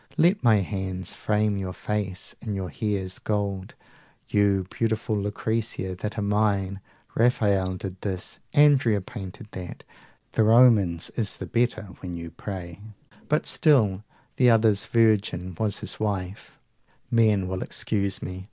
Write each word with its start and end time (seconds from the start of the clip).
Let 0.17 0.43
my 0.43 0.61
hands 0.61 1.15
frame 1.15 1.57
your 1.57 1.73
face 1.73 2.33
in 2.41 2.55
your 2.55 2.69
hair's 2.71 3.19
gold, 3.19 3.75
175 4.31 4.33
You 4.35 4.65
beautiful 4.71 5.15
Lucrezia 5.15 5.95
that 5.95 6.17
are 6.17 6.23
mine! 6.23 6.79
"Rafael 7.13 7.75
did 7.75 8.01
this, 8.01 8.39
Andrea 8.51 8.99
painted 8.99 9.49
that; 9.51 9.83
The 10.31 10.43
Roman's 10.43 11.11
is 11.11 11.37
the 11.37 11.45
better 11.45 11.83
when 11.99 12.17
you 12.17 12.31
pray, 12.31 12.79
But 13.27 13.45
still 13.45 14.03
the 14.37 14.49
other's 14.49 14.87
Virgin 14.87 15.55
was 15.59 15.81
his 15.81 15.99
wife" 15.99 16.57
Men 17.11 17.47
will 17.47 17.61
excuse 17.61 18.23
me. 18.23 18.39